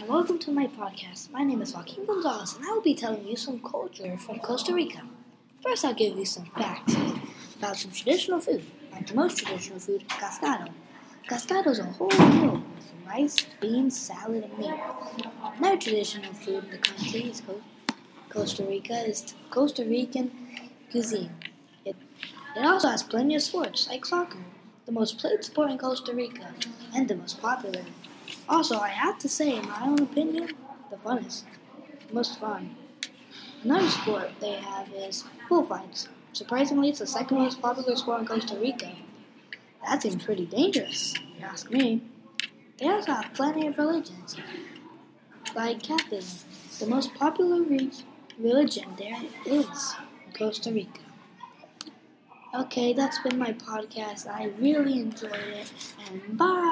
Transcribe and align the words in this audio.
and 0.00 0.08
welcome 0.08 0.38
to 0.38 0.52
my 0.52 0.66
podcast. 0.66 1.28
My 1.32 1.42
name 1.42 1.60
is 1.60 1.74
Joaquin 1.74 2.06
Gonzalez, 2.06 2.54
and 2.54 2.64
I 2.64 2.70
will 2.70 2.82
be 2.82 2.94
telling 2.94 3.26
you 3.26 3.34
some 3.34 3.58
culture 3.60 4.16
from 4.18 4.38
Costa 4.38 4.72
Rica. 4.72 5.02
First, 5.60 5.84
I'll 5.84 5.94
give 5.94 6.16
you 6.16 6.24
some 6.24 6.44
facts 6.46 6.94
about 7.56 7.76
some 7.76 7.90
traditional 7.90 8.38
food. 8.38 8.64
Like 8.92 9.08
the 9.08 9.14
most 9.14 9.38
traditional 9.38 9.80
food, 9.80 10.04
casado. 10.08 10.70
Casado 11.28 11.70
is 11.70 11.80
a 11.80 11.84
whole 11.84 12.10
meal 12.10 12.62
with 12.76 12.92
rice, 13.08 13.46
beans, 13.60 13.98
salad, 13.98 14.44
and 14.44 14.58
meat. 14.58 14.78
Another 15.56 15.78
traditional 15.78 16.32
food 16.32 16.64
in 16.64 16.70
the 16.70 16.78
country 16.78 17.22
is 17.22 17.42
Costa 18.28 18.64
Rica 18.64 19.04
is 19.04 19.34
Costa 19.50 19.84
Rican 19.84 20.30
cuisine. 20.92 21.34
It, 21.84 21.96
it 22.56 22.64
also 22.64 22.88
has 22.88 23.02
plenty 23.02 23.34
of 23.34 23.42
sports, 23.42 23.88
like 23.88 24.04
soccer, 24.04 24.38
the 24.86 24.92
most 24.92 25.18
played 25.18 25.42
sport 25.42 25.70
in 25.72 25.78
Costa 25.78 26.14
Rica, 26.14 26.54
and 26.94 27.08
the 27.08 27.16
most 27.16 27.40
popular. 27.40 27.82
Also, 28.48 28.78
I 28.78 28.88
have 28.88 29.18
to 29.20 29.28
say, 29.28 29.56
in 29.56 29.68
my 29.68 29.80
own 29.82 30.00
opinion, 30.02 30.50
the 30.90 30.96
funnest, 30.96 31.44
most 32.12 32.38
fun. 32.40 32.76
Another 33.62 33.88
sport 33.88 34.30
they 34.40 34.54
have 34.54 34.88
is 34.92 35.24
bullfights. 35.48 36.08
Surprisingly, 36.32 36.90
it's 36.90 37.00
the 37.00 37.06
second 37.06 37.38
most 37.38 37.60
popular 37.60 37.96
sport 37.96 38.20
in 38.20 38.26
Costa 38.26 38.56
Rica. 38.56 38.92
That 39.84 40.02
seems 40.02 40.22
pretty 40.24 40.46
dangerous, 40.46 41.14
if 41.14 41.40
you 41.40 41.46
ask 41.46 41.70
me. 41.70 42.02
They 42.78 42.86
also 42.88 43.12
have 43.12 43.34
plenty 43.34 43.66
of 43.66 43.76
religions, 43.76 44.36
like 45.54 45.82
Catholicism. 45.82 46.48
The 46.78 46.86
most 46.86 47.14
popular 47.14 47.62
re- 47.62 47.90
religion 48.38 48.94
there 48.96 49.20
is 49.44 49.94
in 50.26 50.32
Costa 50.32 50.70
Rica. 50.72 51.00
Okay, 52.54 52.92
that's 52.92 53.18
been 53.18 53.38
my 53.38 53.52
podcast. 53.52 54.26
I 54.26 54.50
really 54.58 55.00
enjoyed 55.00 55.32
it, 55.34 55.72
and 56.08 56.38
bye. 56.38 56.67